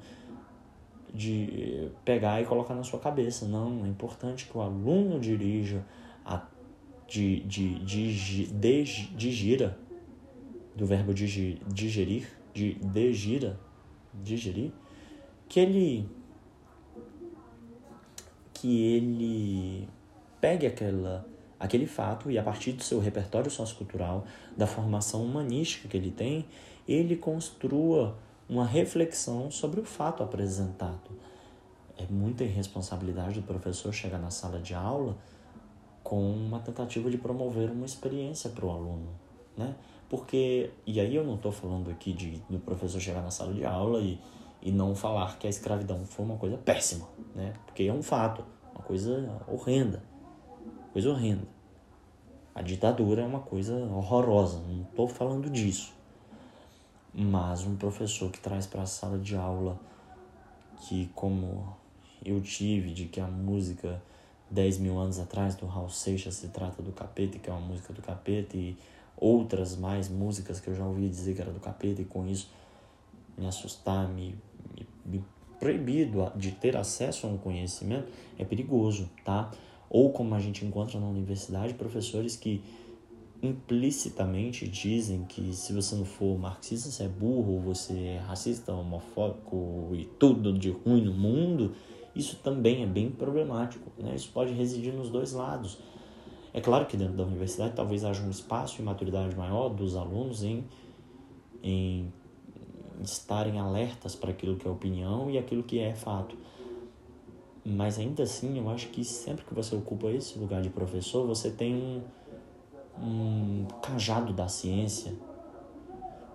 de 1.13 1.91
pegar 2.05 2.41
e 2.41 2.45
colocar 2.45 2.73
na 2.73 2.83
sua 2.83 2.99
cabeça. 2.99 3.45
Não, 3.45 3.85
é 3.85 3.87
importante 3.87 4.45
que 4.45 4.57
o 4.57 4.61
aluno 4.61 5.19
dirija 5.19 5.85
a 6.25 6.41
de, 7.07 7.41
de, 7.41 7.79
de, 7.79 8.47
de, 8.47 8.83
de 9.15 9.31
gira, 9.31 9.77
do 10.75 10.85
verbo 10.85 11.13
digerir, 11.13 12.27
de 12.53 12.73
degira, 12.75 13.59
digerir, 14.13 14.71
que 15.47 15.59
ele 15.59 16.09
que 18.53 18.93
ele 18.93 19.89
pegue 20.39 20.67
aquela, 20.67 21.25
aquele 21.59 21.87
fato 21.87 22.29
e 22.29 22.37
a 22.37 22.43
partir 22.43 22.73
do 22.73 22.83
seu 22.83 22.99
repertório 22.99 23.49
sociocultural, 23.49 24.23
da 24.55 24.67
formação 24.67 25.23
humanística 25.23 25.87
que 25.87 25.97
ele 25.97 26.11
tem, 26.11 26.45
ele 26.87 27.15
construa 27.15 28.15
uma 28.47 28.63
reflexão 28.63 29.49
sobre 29.49 29.79
o 29.79 29.83
fato 29.83 30.21
apresentado. 30.21 31.09
É 31.97 32.05
muita 32.07 32.43
irresponsabilidade 32.43 33.39
do 33.39 33.47
professor 33.47 33.91
chegar 33.91 34.19
na 34.19 34.29
sala 34.29 34.59
de 34.59 34.75
aula 34.75 35.17
com 36.03 36.31
uma 36.31 36.59
tentativa 36.59 37.09
de 37.09 37.17
promover 37.17 37.71
uma 37.71 37.85
experiência 37.85 38.49
para 38.49 38.65
o 38.65 38.69
aluno, 38.69 39.09
né? 39.57 39.73
Porque, 40.11 40.69
e 40.85 40.99
aí 40.99 41.15
eu 41.15 41.23
não 41.23 41.35
estou 41.35 41.53
falando 41.53 41.89
aqui 41.89 42.11
de, 42.11 42.31
do 42.49 42.59
professor 42.59 42.99
chegar 42.99 43.21
na 43.21 43.31
sala 43.31 43.53
de 43.53 43.63
aula 43.63 44.01
e, 44.01 44.19
e 44.61 44.69
não 44.69 44.93
falar 44.93 45.39
que 45.39 45.47
a 45.47 45.49
escravidão 45.49 46.03
foi 46.05 46.25
uma 46.25 46.35
coisa 46.35 46.57
péssima, 46.57 47.07
né? 47.33 47.53
Porque 47.65 47.83
é 47.83 47.93
um 47.93 48.03
fato, 48.03 48.43
uma 48.75 48.83
coisa 48.83 49.41
horrenda, 49.47 50.03
coisa 50.91 51.09
horrenda. 51.09 51.47
A 52.53 52.61
ditadura 52.61 53.21
é 53.21 53.25
uma 53.25 53.39
coisa 53.39 53.73
horrorosa, 53.85 54.59
não 54.67 54.81
estou 54.81 55.07
falando 55.07 55.49
disso. 55.49 55.93
Mas 57.13 57.65
um 57.65 57.77
professor 57.77 58.29
que 58.29 58.39
traz 58.41 58.67
para 58.67 58.81
a 58.81 58.85
sala 58.85 59.17
de 59.17 59.37
aula 59.37 59.79
que, 60.89 61.09
como 61.15 61.73
eu 62.25 62.41
tive, 62.41 62.93
de 62.93 63.05
que 63.05 63.21
a 63.21 63.27
música 63.27 64.03
10 64.49 64.77
mil 64.79 64.99
anos 64.99 65.19
atrás 65.19 65.55
do 65.55 65.65
Raul 65.67 65.89
Seixas 65.89 66.35
se 66.35 66.49
trata 66.49 66.83
do 66.83 66.91
capeta, 66.91 67.39
que 67.39 67.49
é 67.49 67.53
uma 67.53 67.65
música 67.65 67.93
do 67.93 68.01
capeta, 68.01 68.57
e 68.57 68.75
outras 69.21 69.77
mais 69.77 70.09
músicas 70.09 70.59
que 70.59 70.67
eu 70.67 70.75
já 70.75 70.83
ouvi 70.85 71.07
dizer 71.07 71.35
que 71.35 71.41
era 71.41 71.51
do 71.51 71.59
capeta, 71.59 72.01
e 72.01 72.05
com 72.05 72.27
isso 72.27 72.49
me 73.37 73.45
assustar, 73.45 74.09
me, 74.09 74.35
me, 74.75 74.87
me 75.05 75.23
proibido 75.59 76.31
de 76.35 76.51
ter 76.51 76.75
acesso 76.75 77.27
a 77.27 77.29
um 77.29 77.37
conhecimento, 77.37 78.11
é 78.37 78.43
perigoso, 78.43 79.07
tá? 79.23 79.51
Ou 79.87 80.11
como 80.11 80.33
a 80.33 80.39
gente 80.39 80.65
encontra 80.65 80.99
na 80.99 81.05
universidade, 81.05 81.75
professores 81.75 82.35
que 82.35 82.63
implicitamente 83.43 84.67
dizem 84.67 85.23
que 85.25 85.53
se 85.53 85.73
você 85.73 85.95
não 85.95 86.05
for 86.05 86.37
marxista, 86.37 86.89
você 86.89 87.03
é 87.03 87.07
burro, 87.07 87.59
você 87.59 87.93
é 87.93 88.17
racista, 88.19 88.73
homofóbico 88.73 89.89
e 89.93 90.05
tudo 90.19 90.53
de 90.53 90.69
ruim 90.69 91.05
no 91.05 91.13
mundo, 91.13 91.75
isso 92.15 92.37
também 92.37 92.83
é 92.83 92.85
bem 92.85 93.09
problemático. 93.09 93.91
Né? 93.97 94.15
Isso 94.15 94.29
pode 94.31 94.53
residir 94.53 94.93
nos 94.93 95.09
dois 95.09 95.31
lados. 95.33 95.79
É 96.53 96.59
claro 96.59 96.85
que 96.85 96.97
dentro 96.97 97.15
da 97.15 97.23
universidade 97.23 97.73
talvez 97.75 98.03
haja 98.03 98.21
um 98.21 98.29
espaço 98.29 98.81
e 98.81 98.83
maturidade 98.83 99.35
maior 99.35 99.69
dos 99.69 99.95
alunos 99.95 100.43
em, 100.43 100.65
em 101.63 102.11
estarem 103.01 103.59
alertas 103.59 104.15
para 104.15 104.31
aquilo 104.31 104.57
que 104.57 104.67
é 104.67 104.71
opinião 104.71 105.29
e 105.29 105.37
aquilo 105.37 105.63
que 105.63 105.79
é 105.79 105.95
fato. 105.95 106.37
Mas 107.63 107.99
ainda 107.99 108.23
assim, 108.23 108.57
eu 108.57 108.69
acho 108.69 108.89
que 108.89 109.03
sempre 109.05 109.45
que 109.45 109.53
você 109.53 109.75
ocupa 109.75 110.07
esse 110.07 110.37
lugar 110.37 110.61
de 110.61 110.69
professor, 110.69 111.25
você 111.25 111.49
tem 111.51 111.75
um, 111.75 112.01
um 113.01 113.67
cajado 113.81 114.33
da 114.33 114.47
ciência. 114.47 115.13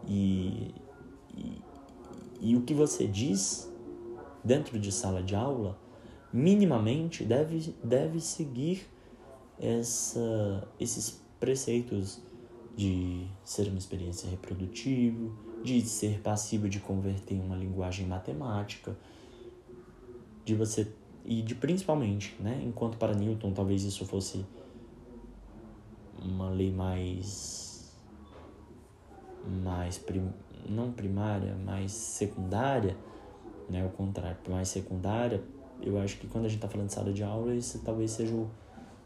E, 0.07 0.73
e, 1.37 1.63
e 2.41 2.57
o 2.57 2.63
que 2.63 2.73
você 2.73 3.07
diz 3.07 3.71
dentro 4.43 4.79
de 4.79 4.93
sala 4.93 5.23
de 5.23 5.35
aula, 5.35 5.77
minimamente 6.33 7.25
deve, 7.25 7.75
deve 7.83 8.21
seguir 8.21 8.87
essa, 9.59 10.69
esses 10.79 11.23
preceitos 11.39 12.21
de 12.77 13.27
ser 13.45 13.69
uma 13.69 13.79
experiência 13.79 14.29
reprodutiva, 14.29 15.31
de 15.63 15.81
ser 15.83 16.21
passivo 16.21 16.69
de 16.69 16.79
converter 16.81 17.35
em 17.35 17.41
uma 17.41 17.57
linguagem 17.57 18.07
matemática, 18.07 18.97
de 20.45 20.55
você 20.55 20.93
e 21.25 21.43
de 21.43 21.55
principalmente, 21.55 22.37
né, 22.39 22.63
enquanto 22.65 22.97
para 22.99 23.13
Newton 23.13 23.53
talvez 23.53 23.83
isso 23.83 24.07
fosse 24.07 24.47
uma 26.23 26.49
lei 26.51 26.71
mais 26.71 27.67
mais 29.63 29.99
prim, 29.99 30.33
não 30.69 30.93
primária, 30.93 31.55
mais 31.55 31.93
secundária, 31.93 32.97
né? 33.71 33.85
O 33.85 33.91
contrário, 33.91 34.37
mais 34.49 34.69
secundária, 34.69 35.43
eu 35.81 35.99
acho 35.99 36.19
que 36.19 36.27
quando 36.27 36.47
a 36.47 36.49
gente 36.49 36.59
está 36.59 36.69
falando 36.69 36.89
de 36.89 36.95
sala 36.95 37.13
de 37.13 37.23
aula, 37.23 37.55
isso 37.55 37.81
talvez 37.85 38.11
seja 38.11 38.35
o, 38.35 38.51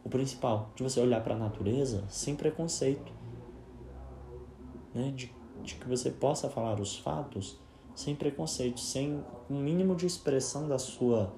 o 0.05 0.09
principal, 0.09 0.71
de 0.75 0.83
você 0.83 1.01
olhar 1.01 1.23
para 1.23 1.35
a 1.35 1.39
natureza 1.39 2.05
sem 2.09 2.35
preconceito, 2.35 3.13
né? 4.95 5.13
De, 5.15 5.33
de 5.63 5.75
que 5.75 5.89
você 5.89 6.11
possa 6.11 6.49
falar 6.49 6.81
os 6.81 6.97
fatos 6.97 7.59
sem 7.95 8.15
preconceito, 8.15 8.81
sem 8.81 9.23
um 9.49 9.61
mínimo 9.61 9.95
de 9.95 10.07
expressão 10.07 10.67
da 10.69 10.79
sua 10.79 11.33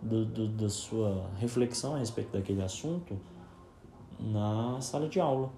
do, 0.00 0.24
do, 0.24 0.48
da 0.48 0.68
sua 0.68 1.30
reflexão 1.36 1.94
a 1.94 1.98
respeito 1.98 2.32
daquele 2.32 2.62
assunto 2.62 3.16
na 4.18 4.80
sala 4.80 5.08
de 5.08 5.20
aula, 5.20 5.52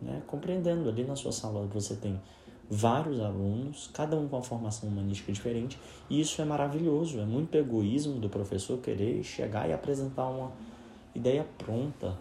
né? 0.00 0.22
Compreendendo 0.26 0.88
ali 0.88 1.04
na 1.04 1.14
sua 1.14 1.32
sala 1.32 1.66
você 1.66 1.94
tem 1.94 2.20
vários 2.68 3.20
alunos, 3.20 3.90
cada 3.92 4.16
um 4.16 4.26
com 4.26 4.36
uma 4.36 4.42
formação 4.42 4.88
humanística 4.88 5.30
diferente, 5.30 5.78
e 6.08 6.20
isso 6.20 6.40
é 6.40 6.44
maravilhoso, 6.44 7.20
é 7.20 7.24
muito 7.24 7.54
egoísmo 7.56 8.18
do 8.18 8.28
professor 8.28 8.78
querer 8.78 9.22
chegar 9.22 9.68
e 9.68 9.72
apresentar 9.72 10.28
uma 10.28 10.52
ideia 11.14 11.46
pronta. 11.58 12.18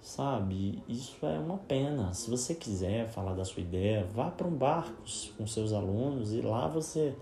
Sabe? 0.00 0.82
Isso 0.88 1.24
é 1.24 1.38
uma 1.38 1.58
pena. 1.58 2.12
Se 2.12 2.28
você 2.28 2.54
quiser 2.54 3.08
falar 3.08 3.34
da 3.34 3.44
sua 3.44 3.62
ideia, 3.62 4.04
vá 4.04 4.30
para 4.30 4.46
um 4.48 4.56
barco 4.56 5.02
com 5.38 5.46
seus 5.46 5.72
alunos 5.72 6.32
e 6.32 6.40
lá 6.40 6.66
você 6.66 7.14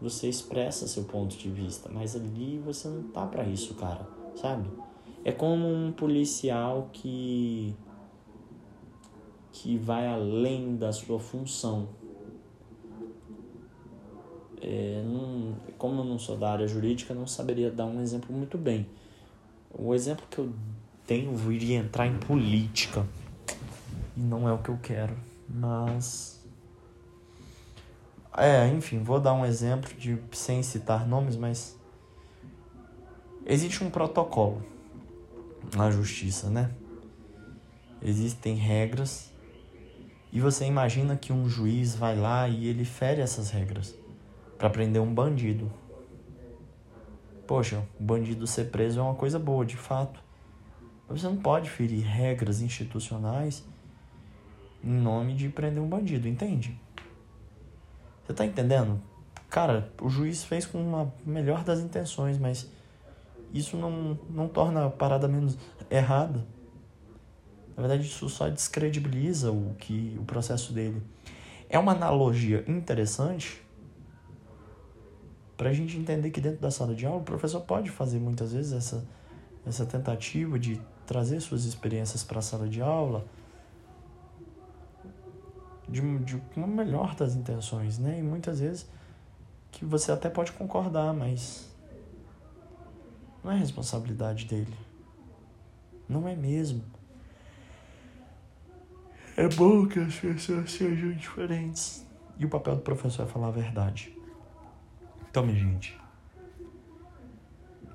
você 0.00 0.28
expressa 0.28 0.88
seu 0.88 1.04
ponto 1.04 1.36
de 1.36 1.50
vista, 1.50 1.90
mas 1.92 2.16
ali 2.16 2.58
você 2.58 2.88
não 2.88 3.02
tá 3.04 3.26
para 3.26 3.44
isso, 3.44 3.74
cara, 3.74 4.08
sabe? 4.34 4.66
É 5.22 5.30
como 5.30 5.68
um 5.68 5.92
policial 5.92 6.88
que 6.92 7.76
que 9.52 9.76
vai 9.76 10.06
além 10.06 10.76
da 10.76 10.90
sua 10.90 11.18
função. 11.18 11.88
É, 14.62 15.02
não, 15.04 15.54
como 15.76 16.00
eu 16.00 16.04
não 16.04 16.18
sou 16.18 16.36
da 16.36 16.52
área 16.52 16.66
jurídica, 16.66 17.12
não 17.12 17.26
saberia 17.26 17.70
dar 17.70 17.86
um 17.86 18.00
exemplo 18.00 18.34
muito 18.34 18.56
bem. 18.56 18.86
O 19.72 19.94
exemplo 19.94 20.26
que 20.30 20.38
eu 20.38 20.52
tenho 21.06 21.52
iria 21.52 21.78
entrar 21.78 22.06
em 22.06 22.18
política. 22.18 23.06
E 24.16 24.20
não 24.20 24.48
é 24.48 24.52
o 24.52 24.58
que 24.58 24.68
eu 24.68 24.78
quero. 24.82 25.16
Mas. 25.48 26.40
É, 28.36 28.68
enfim, 28.68 29.02
vou 29.02 29.20
dar 29.20 29.32
um 29.32 29.44
exemplo 29.44 29.92
de 29.94 30.18
sem 30.32 30.62
citar 30.62 31.06
nomes, 31.06 31.36
mas. 31.36 31.78
Existe 33.46 33.82
um 33.82 33.90
protocolo 33.90 34.62
na 35.74 35.90
justiça, 35.90 36.48
né? 36.48 36.70
Existem 38.02 38.54
regras 38.54 39.30
e 40.32 40.40
você 40.40 40.64
imagina 40.64 41.16
que 41.16 41.32
um 41.32 41.48
juiz 41.48 41.94
vai 41.96 42.16
lá 42.16 42.48
e 42.48 42.66
ele 42.66 42.84
fere 42.84 43.20
essas 43.20 43.50
regras 43.50 43.94
para 44.56 44.70
prender 44.70 45.02
um 45.02 45.12
bandido. 45.12 45.70
Poxa, 47.50 47.82
o 47.98 48.04
bandido 48.04 48.46
ser 48.46 48.70
preso 48.70 49.00
é 49.00 49.02
uma 49.02 49.16
coisa 49.16 49.36
boa, 49.36 49.66
de 49.66 49.76
fato. 49.76 50.22
Mas 51.08 51.20
você 51.20 51.26
não 51.26 51.36
pode 51.36 51.68
ferir 51.68 52.04
regras 52.04 52.62
institucionais 52.62 53.64
em 54.84 54.92
nome 54.92 55.34
de 55.34 55.48
prender 55.48 55.82
um 55.82 55.88
bandido, 55.88 56.28
entende? 56.28 56.80
Você 58.22 58.34
tá 58.34 58.46
entendendo? 58.46 59.02
Cara, 59.48 59.90
o 60.00 60.08
juiz 60.08 60.44
fez 60.44 60.64
com 60.64 60.80
uma 60.80 61.12
melhor 61.26 61.64
das 61.64 61.80
intenções, 61.80 62.38
mas 62.38 62.70
isso 63.52 63.76
não, 63.76 64.16
não 64.30 64.46
torna 64.46 64.86
a 64.86 64.90
parada 64.90 65.26
menos 65.26 65.58
errada. 65.90 66.46
Na 67.76 67.82
verdade, 67.82 68.06
isso 68.06 68.28
só 68.28 68.48
descredibiliza 68.48 69.50
o 69.50 69.74
que 69.76 70.16
o 70.20 70.22
processo 70.22 70.72
dele. 70.72 71.02
É 71.68 71.80
uma 71.80 71.90
analogia 71.90 72.64
interessante 72.68 73.60
para 75.60 75.68
a 75.68 75.72
gente 75.74 75.98
entender 75.98 76.30
que 76.30 76.40
dentro 76.40 76.58
da 76.58 76.70
sala 76.70 76.94
de 76.94 77.04
aula 77.04 77.20
o 77.20 77.22
professor 77.22 77.60
pode 77.60 77.90
fazer 77.90 78.18
muitas 78.18 78.54
vezes 78.54 78.72
essa, 78.72 79.04
essa 79.66 79.84
tentativa 79.84 80.58
de 80.58 80.80
trazer 81.06 81.38
suas 81.38 81.66
experiências 81.66 82.24
para 82.24 82.38
a 82.38 82.42
sala 82.42 82.66
de 82.66 82.80
aula 82.80 83.26
de, 85.86 86.00
de 86.20 86.40
uma 86.56 86.66
melhor 86.66 87.14
das 87.14 87.34
intenções, 87.34 87.98
né? 87.98 88.20
E 88.20 88.22
muitas 88.22 88.60
vezes 88.60 88.88
que 89.70 89.84
você 89.84 90.10
até 90.10 90.30
pode 90.30 90.50
concordar, 90.52 91.12
mas 91.12 91.68
não 93.44 93.52
é 93.52 93.56
responsabilidade 93.58 94.46
dele. 94.46 94.74
Não 96.08 96.26
é 96.26 96.34
mesmo. 96.34 96.82
É 99.36 99.46
bom 99.46 99.86
que 99.86 99.98
as 99.98 100.14
pessoas 100.14 100.72
sejam 100.72 101.12
diferentes. 101.12 102.06
E 102.38 102.46
o 102.46 102.48
papel 102.48 102.76
do 102.76 102.80
professor 102.80 103.24
é 103.24 103.26
falar 103.26 103.48
a 103.48 103.50
verdade. 103.50 104.18
Então, 105.30 105.46
minha 105.46 105.58
gente, 105.58 105.96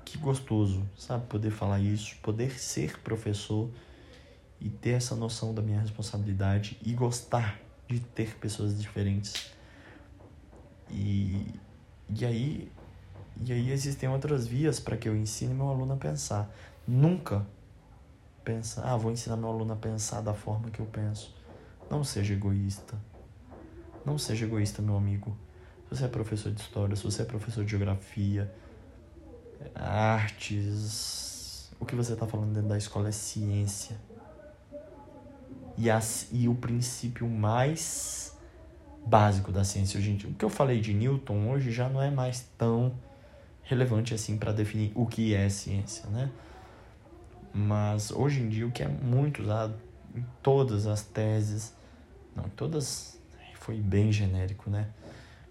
que 0.04 0.16
gostoso, 0.18 0.88
sabe? 0.96 1.26
Poder 1.26 1.50
falar 1.50 1.80
isso, 1.80 2.16
poder 2.22 2.58
ser 2.58 2.98
professor 3.00 3.70
e 4.60 4.70
ter 4.70 4.90
essa 4.90 5.14
noção 5.14 5.54
da 5.54 5.60
minha 5.60 5.80
responsabilidade 5.80 6.78
e 6.82 6.92
gostar 6.94 7.60
de 7.86 8.00
ter 8.00 8.36
pessoas 8.38 8.80
diferentes. 8.80 9.52
E, 10.90 11.46
e 12.08 12.24
aí 12.24 12.72
e 13.44 13.52
aí 13.52 13.70
existem 13.70 14.08
outras 14.08 14.46
vias 14.46 14.80
para 14.80 14.96
que 14.96 15.08
eu 15.08 15.14
ensine 15.14 15.52
meu 15.52 15.68
aluno 15.68 15.92
a 15.92 15.96
pensar. 15.96 16.50
Nunca 16.86 17.46
pensa, 18.42 18.82
ah, 18.82 18.96
vou 18.96 19.12
ensinar 19.12 19.36
meu 19.36 19.48
aluno 19.48 19.74
a 19.74 19.76
pensar 19.76 20.22
da 20.22 20.32
forma 20.32 20.70
que 20.70 20.80
eu 20.80 20.86
penso. 20.86 21.34
Não 21.90 22.02
seja 22.02 22.32
egoísta. 22.32 22.96
Não 24.04 24.16
seja 24.16 24.46
egoísta, 24.46 24.80
meu 24.80 24.96
amigo. 24.96 25.36
Se 25.88 25.96
você 25.96 26.04
é 26.04 26.08
professor 26.08 26.52
de 26.52 26.60
história, 26.60 26.96
se 26.96 27.04
você 27.04 27.22
é 27.22 27.24
professor 27.24 27.64
de 27.64 27.70
geografia, 27.70 28.52
artes, 29.74 31.70
o 31.78 31.86
que 31.86 31.94
você 31.94 32.14
está 32.14 32.26
falando 32.26 32.52
dentro 32.52 32.68
da 32.68 32.76
escola 32.76 33.08
é 33.08 33.12
ciência. 33.12 33.96
E, 35.78 35.88
as, 35.90 36.28
e 36.32 36.48
o 36.48 36.54
princípio 36.54 37.28
mais 37.28 38.36
básico 39.06 39.52
da 39.52 39.62
ciência 39.62 39.98
hoje 39.98 40.10
em 40.10 40.16
dia. 40.16 40.30
O 40.30 40.34
que 40.34 40.44
eu 40.44 40.48
falei 40.48 40.80
de 40.80 40.92
Newton 40.92 41.50
hoje 41.50 41.70
já 41.70 41.88
não 41.88 42.02
é 42.02 42.10
mais 42.10 42.48
tão 42.58 42.92
relevante 43.62 44.14
assim 44.14 44.36
para 44.36 44.52
definir 44.52 44.90
o 44.94 45.06
que 45.06 45.34
é 45.34 45.48
ciência, 45.48 46.08
né? 46.10 46.30
Mas 47.54 48.10
hoje 48.10 48.40
em 48.40 48.48
dia 48.48 48.66
o 48.66 48.72
que 48.72 48.82
é 48.82 48.88
muito 48.88 49.42
usado 49.42 49.74
em 50.14 50.24
todas 50.42 50.86
as 50.86 51.02
teses, 51.02 51.74
não, 52.34 52.44
todas 52.44 53.16
foi 53.54 53.80
bem 53.80 54.12
genérico, 54.12 54.70
né? 54.70 54.88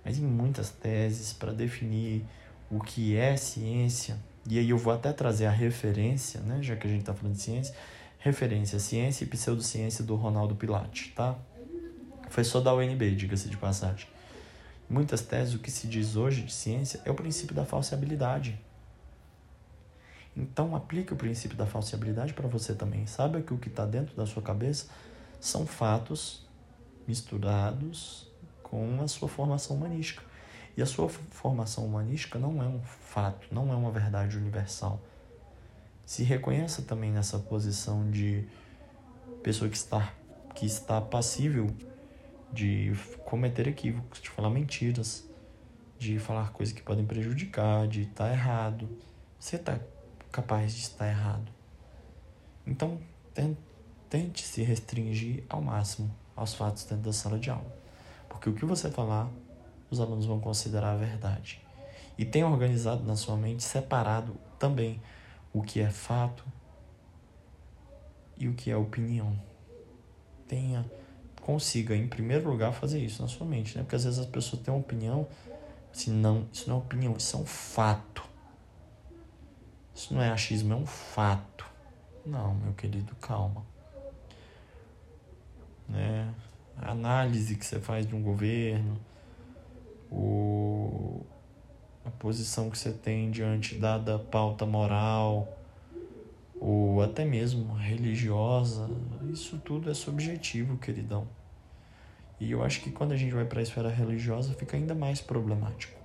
Mas 0.05 0.19
em 0.19 0.25
muitas 0.25 0.69
teses 0.69 1.33
para 1.33 1.51
definir 1.51 2.23
o 2.69 2.79
que 2.79 3.17
é 3.17 3.35
ciência, 3.35 4.17
e 4.47 4.59
aí 4.59 4.69
eu 4.69 4.77
vou 4.77 4.93
até 4.93 5.11
trazer 5.11 5.47
a 5.47 5.51
referência, 5.51 6.39
né, 6.41 6.59
já 6.61 6.75
que 6.75 6.87
a 6.87 6.89
gente 6.89 7.01
está 7.01 7.13
falando 7.13 7.35
de 7.35 7.41
ciência, 7.41 7.75
referência 8.19 8.79
ciência 8.79 9.23
e 9.23 9.27
pseudociência 9.27 10.03
do 10.03 10.15
Ronaldo 10.15 10.55
Pilate, 10.55 11.11
tá? 11.15 11.35
Foi 12.29 12.43
só 12.43 12.61
da 12.61 12.73
UNB, 12.73 13.15
diga-se 13.15 13.49
de 13.49 13.57
passagem 13.57 14.07
muitas 14.89 15.21
teses, 15.21 15.53
o 15.53 15.59
que 15.59 15.71
se 15.71 15.87
diz 15.87 16.15
hoje 16.15 16.43
de 16.43 16.53
ciência 16.53 17.01
é 17.05 17.11
o 17.11 17.15
princípio 17.15 17.55
da 17.55 17.65
falseabilidade. 17.65 18.59
Então, 20.35 20.75
aplique 20.75 21.13
o 21.13 21.15
princípio 21.15 21.57
da 21.57 21.65
falseabilidade 21.65 22.33
para 22.33 22.47
você 22.47 22.73
também. 22.73 23.07
Saiba 23.07 23.41
que 23.41 23.53
o 23.53 23.57
que 23.57 23.69
está 23.69 23.85
dentro 23.85 24.15
da 24.15 24.25
sua 24.25 24.43
cabeça 24.43 24.87
são 25.39 25.65
fatos 25.65 26.45
misturados 27.07 28.27
com 28.69 28.99
a 29.01 29.07
sua 29.07 29.29
formação 29.29 29.75
humanística. 29.75 30.23
E 30.75 30.81
a 30.81 30.85
sua 30.85 31.07
formação 31.07 31.85
humanística 31.85 32.39
não 32.39 32.61
é 32.61 32.67
um 32.67 32.81
fato, 32.81 33.47
não 33.51 33.71
é 33.71 33.75
uma 33.75 33.91
verdade 33.91 34.37
universal. 34.37 34.99
Se 36.05 36.23
reconheça 36.23 36.81
também 36.81 37.11
nessa 37.11 37.39
posição 37.39 38.09
de 38.09 38.45
pessoa 39.43 39.69
que 39.69 39.77
está, 39.77 40.11
que 40.53 40.65
está 40.65 40.99
passível 40.99 41.73
de 42.51 42.93
cometer 43.23 43.67
equívocos, 43.67 44.19
de 44.19 44.29
falar 44.29 44.49
mentiras, 44.49 45.23
de 45.97 46.19
falar 46.19 46.51
coisas 46.51 46.73
que 46.73 46.81
podem 46.81 47.05
prejudicar, 47.05 47.87
de 47.87 48.01
estar 48.01 48.31
errado. 48.31 48.89
Você 49.39 49.57
está 49.57 49.79
capaz 50.31 50.73
de 50.73 50.81
estar 50.81 51.07
errado. 51.07 51.51
Então, 52.65 52.99
tente 54.09 54.43
se 54.43 54.63
restringir 54.63 55.43
ao 55.47 55.61
máximo 55.61 56.13
aos 56.35 56.53
fatos 56.53 56.83
dentro 56.83 57.05
da 57.05 57.13
sala 57.13 57.39
de 57.39 57.49
aula. 57.49 57.84
Porque 58.35 58.49
o 58.49 58.53
que 58.53 58.65
você 58.65 58.89
falar, 58.89 59.29
os 59.89 59.99
alunos 59.99 60.25
vão 60.25 60.39
considerar 60.39 60.91
a 60.91 60.95
verdade. 60.95 61.61
E 62.17 62.23
tenha 62.23 62.47
organizado 62.47 63.03
na 63.03 63.15
sua 63.15 63.35
mente, 63.35 63.63
separado 63.63 64.35
também 64.57 65.01
o 65.53 65.61
que 65.61 65.79
é 65.79 65.89
fato 65.89 66.45
e 68.37 68.47
o 68.47 68.53
que 68.53 68.71
é 68.71 68.77
opinião. 68.77 69.37
Tenha 70.47 70.85
consiga, 71.45 71.95
em 71.95 72.07
primeiro 72.07 72.49
lugar, 72.49 72.73
fazer 72.73 72.99
isso 72.99 73.21
na 73.21 73.27
sua 73.27 73.45
mente, 73.45 73.77
né? 73.77 73.83
Porque 73.83 73.95
às 73.95 74.03
vezes 74.03 74.17
as 74.17 74.25
pessoas 74.25 74.63
têm 74.63 74.73
uma 74.73 74.79
opinião, 74.79 75.27
assim, 75.93 76.11
não, 76.11 76.47
isso 76.51 76.67
não 76.67 76.77
é 76.77 76.79
opinião, 76.79 77.13
isso 77.15 77.37
é 77.37 77.39
um 77.39 77.45
fato. 77.45 78.23
Isso 79.93 80.11
não 80.11 80.21
é 80.23 80.31
achismo, 80.31 80.73
é 80.73 80.75
um 80.75 80.87
fato. 80.87 81.69
Não, 82.25 82.55
meu 82.55 82.73
querido, 82.73 83.15
calma. 83.17 83.63
Né? 85.87 86.33
A 86.77 86.91
análise 86.91 87.55
que 87.55 87.65
você 87.65 87.79
faz 87.79 88.05
de 88.05 88.15
um 88.15 88.21
governo, 88.21 88.99
o, 90.11 91.25
a 92.05 92.09
posição 92.09 92.69
que 92.69 92.77
você 92.77 92.91
tem 92.91 93.31
diante 93.31 93.75
da 93.75 94.19
pauta 94.19 94.65
moral, 94.65 95.47
ou 96.59 97.01
até 97.01 97.25
mesmo 97.25 97.73
religiosa, 97.73 98.89
isso 99.31 99.57
tudo 99.59 99.89
é 99.89 99.93
subjetivo, 99.93 100.77
queridão. 100.77 101.27
E 102.39 102.51
eu 102.51 102.63
acho 102.63 102.81
que 102.81 102.91
quando 102.91 103.13
a 103.13 103.17
gente 103.17 103.33
vai 103.33 103.45
para 103.45 103.59
a 103.59 103.63
esfera 103.63 103.89
religiosa 103.89 104.53
fica 104.53 104.75
ainda 104.75 104.93
mais 104.93 105.21
problemático. 105.21 105.99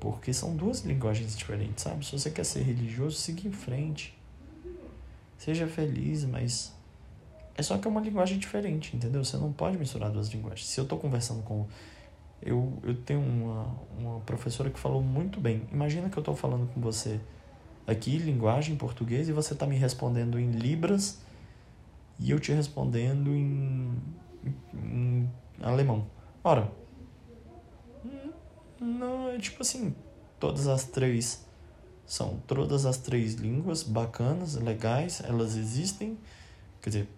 Porque 0.00 0.32
são 0.32 0.56
duas 0.56 0.82
linguagens 0.82 1.36
diferentes, 1.36 1.84
sabe? 1.84 2.04
Se 2.04 2.12
você 2.12 2.30
quer 2.30 2.44
ser 2.44 2.62
religioso, 2.62 3.16
siga 3.16 3.46
em 3.48 3.52
frente. 3.52 4.18
Seja 5.38 5.66
feliz, 5.66 6.24
mas 6.24 6.73
é 7.56 7.62
só 7.62 7.78
que 7.78 7.86
é 7.86 7.90
uma 7.90 8.00
linguagem 8.00 8.38
diferente, 8.38 8.96
entendeu? 8.96 9.24
Você 9.24 9.36
não 9.36 9.52
pode 9.52 9.78
misturar 9.78 10.10
duas 10.10 10.28
linguagens. 10.28 10.66
Se 10.66 10.78
eu 10.80 10.84
estou 10.84 10.98
conversando 10.98 11.42
com. 11.42 11.66
Eu, 12.42 12.78
eu 12.82 12.94
tenho 12.94 13.20
uma, 13.20 13.74
uma 13.98 14.20
professora 14.20 14.68
que 14.68 14.78
falou 14.78 15.02
muito 15.02 15.40
bem. 15.40 15.62
Imagina 15.72 16.10
que 16.10 16.16
eu 16.16 16.20
estou 16.20 16.36
falando 16.36 16.68
com 16.72 16.80
você 16.80 17.20
aqui, 17.86 18.18
linguagem 18.18 18.76
português, 18.76 19.28
e 19.28 19.32
você 19.32 19.54
está 19.54 19.66
me 19.66 19.76
respondendo 19.76 20.38
em 20.38 20.50
Libras 20.50 21.20
e 22.18 22.30
eu 22.30 22.40
te 22.40 22.52
respondendo 22.52 23.30
em, 23.30 23.96
em 24.74 25.30
alemão. 25.62 26.06
Ora, 26.42 26.70
não, 28.80 29.30
é 29.30 29.38
tipo 29.38 29.62
assim, 29.62 29.94
todas 30.38 30.66
as 30.68 30.84
três 30.84 31.46
são 32.06 32.38
todas 32.46 32.84
as 32.84 32.98
três 32.98 33.34
línguas 33.34 33.82
bacanas, 33.82 34.56
legais, 34.56 35.22
elas 35.24 35.56
existem. 35.56 36.18
Quer 36.82 36.90
dizer, 36.90 37.08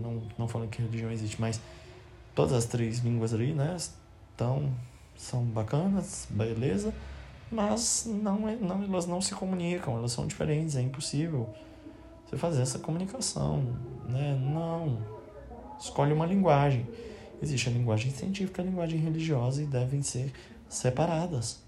não, 0.00 0.22
não 0.38 0.48
falando 0.48 0.68
que 0.68 0.82
religião 0.82 1.10
existe, 1.10 1.40
mas 1.40 1.60
todas 2.34 2.52
as 2.52 2.64
três 2.64 2.98
línguas 2.98 3.32
ali, 3.32 3.52
né, 3.52 3.76
estão, 3.76 4.72
são 5.16 5.44
bacanas, 5.44 6.26
beleza 6.30 6.92
mas 7.54 8.04
não, 8.06 8.48
é, 8.48 8.56
não, 8.56 8.82
elas 8.82 9.06
não 9.06 9.20
se 9.20 9.32
comunicam, 9.32 9.96
elas 9.96 10.12
são 10.12 10.26
diferentes, 10.26 10.74
é 10.74 10.82
impossível 10.82 11.48
você 12.26 12.36
fazer 12.36 12.62
essa 12.62 12.80
comunicação, 12.80 13.62
né? 14.08 14.34
Não. 14.34 14.98
Escolhe 15.78 16.12
uma 16.12 16.26
linguagem. 16.26 16.86
Existe 17.40 17.68
a 17.68 17.72
linguagem 17.72 18.10
científica 18.10 18.60
e 18.60 18.64
a 18.64 18.68
linguagem 18.68 18.98
religiosa 18.98 19.62
e 19.62 19.66
devem 19.66 20.02
ser 20.02 20.32
separadas. 20.68 21.62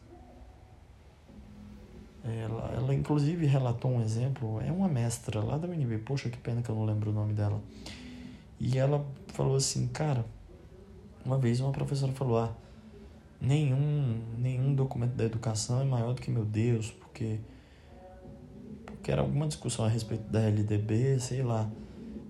Ela, 2.33 2.73
ela 2.77 2.95
inclusive 2.95 3.47
relatou 3.47 3.91
um 3.91 4.03
exemplo, 4.03 4.61
é 4.61 4.73
uma 4.73 4.89
mestra 4.89 5.41
lá 5.41 5.57
da 5.57 5.69
UNB, 5.69 5.99
poxa, 5.99 6.29
que 6.29 6.39
pena 6.39 6.63
que 6.63 6.69
eu 6.69 6.75
não 6.75 6.85
lembro 6.85 7.11
o 7.11 7.13
nome 7.13 7.33
dela. 7.33 7.61
E 8.59 8.79
ela 8.79 9.05
falou 9.29 9.57
assim, 9.57 9.87
cara, 9.89 10.25
uma 11.25 11.39
vez 11.39 11.61
uma 11.61 11.73
professora 11.73 12.13
falou, 12.13 12.39
ah, 12.39 12.55
nenhum, 13.41 14.21
nenhum 14.39 14.75
documento 14.75 15.15
da 15.15 15.25
educação 15.25 15.81
é 15.81 15.85
maior 15.85 16.15
do 16.15 16.21
que 16.21 16.31
meu 16.31 16.45
Deus, 16.45 16.91
porque, 16.91 17.39
porque 18.85 19.11
era 19.11 19.21
alguma 19.21 19.47
discussão 19.47 19.85
a 19.85 19.89
respeito 19.89 20.25
da 20.31 20.41
LDB, 20.41 21.21
sei 21.21 21.43
lá. 21.43 21.71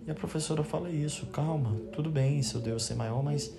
E 0.06 0.10
a 0.10 0.14
professora 0.14 0.62
fala 0.62 0.90
isso, 0.90 1.26
calma, 1.26 1.74
tudo 1.92 2.10
bem 2.10 2.42
seu 2.42 2.60
Deus 2.60 2.84
ser 2.84 2.94
maior, 2.94 3.22
mas 3.22 3.52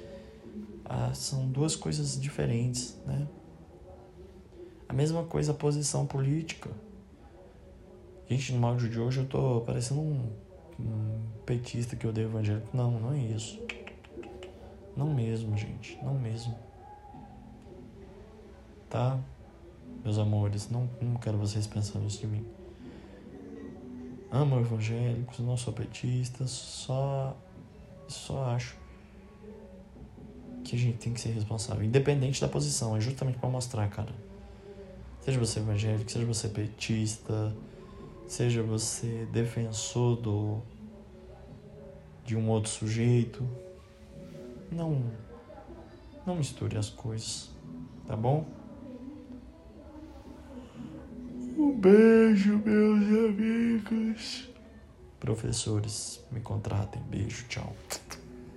ah, 0.86 1.12
são 1.14 1.48
duas 1.48 1.76
coisas 1.76 2.20
diferentes, 2.20 2.98
né? 3.06 3.28
A 4.88 4.94
mesma 4.94 5.24
coisa 5.24 5.52
a 5.52 5.56
posição 5.56 6.06
política. 6.06 6.70
Gente, 8.30 8.54
no 8.54 8.66
áudio 8.66 8.90
de 8.90 9.00
hoje 9.00 9.20
eu 9.20 9.26
tô 9.26 9.62
parecendo 9.62 10.02
um, 10.02 10.30
um 10.80 11.22
petista 11.46 11.96
que 11.96 12.06
odeia 12.06 12.26
evangélico. 12.26 12.76
Não, 12.76 12.92
não 12.92 13.14
é 13.14 13.20
isso. 13.20 13.60
Não 14.96 15.14
mesmo, 15.14 15.56
gente, 15.56 15.98
não 16.04 16.16
mesmo 16.16 16.56
tá? 18.90 19.20
Meus 20.04 20.18
amores, 20.18 20.70
não, 20.70 20.90
não 21.02 21.16
quero 21.16 21.38
vocês 21.38 21.68
pensando 21.68 22.08
isso 22.08 22.20
de 22.20 22.28
mim. 22.28 22.46
Amo 24.32 24.60
evangélicos, 24.60 25.40
não 25.40 25.56
sou 25.56 25.74
petista, 25.74 26.46
só, 26.48 27.36
só 28.08 28.46
acho 28.46 28.76
que 30.64 30.76
a 30.76 30.80
gente 30.80 30.98
tem 30.98 31.14
que 31.14 31.22
ser 31.22 31.30
responsável, 31.30 31.84
independente 31.84 32.42
da 32.42 32.48
posição, 32.48 32.96
é 32.96 33.00
justamente 33.00 33.38
para 33.38 33.50
mostrar, 33.50 33.90
cara. 33.90 34.14
Seja 35.28 35.40
você 35.42 35.60
evangélico, 35.60 36.10
seja 36.10 36.26
você 36.26 36.48
petista, 36.48 37.54
seja 38.30 38.64
você 38.64 39.28
defensor 39.30 40.16
do, 40.16 40.62
de 42.24 42.38
um 42.38 42.50
outro 42.50 42.72
sujeito, 42.72 43.46
não, 44.72 45.04
não 46.26 46.38
misture 46.38 46.78
as 46.78 46.90
coisas, 46.90 47.50
tá 48.08 48.16
bom? 48.16 48.46
Um 51.58 51.78
beijo, 51.78 52.62
meus 52.66 53.04
amigos. 53.30 54.50
Professores, 55.20 56.24
me 56.32 56.40
contratem. 56.40 57.02
Beijo, 57.02 57.44
tchau. 57.50 57.76